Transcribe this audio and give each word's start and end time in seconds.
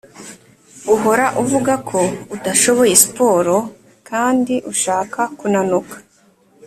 Uhora 0.93 1.25
uvugako 1.41 1.99
udashoboye 2.35 2.93
sport 3.05 3.49
kndi 4.07 4.55
ushaka 4.71 5.21
kunanuka 5.39 5.95